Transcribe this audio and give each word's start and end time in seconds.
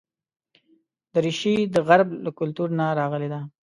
دریشي 1.13 1.55
د 1.73 1.75
غرب 1.87 2.07
له 2.25 2.31
کلتور 2.39 2.69
نه 2.79 2.85
راغلې 2.99 3.27
ده. 3.33 3.39